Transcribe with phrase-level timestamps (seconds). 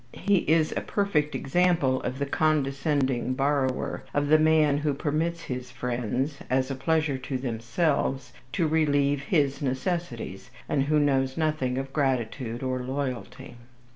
[0.17, 5.69] He is a perfect example of the condescending borrower, of the man who permits his
[5.69, 11.93] friends, as a pleasure to themselves, to relieve his necessities, and who knows nothing of
[11.93, 13.57] gratitude or loyalty.